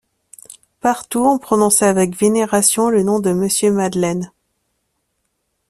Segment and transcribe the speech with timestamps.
[0.79, 4.31] Partout on prononçait avec vénération le nom de Monsieur Madeleine.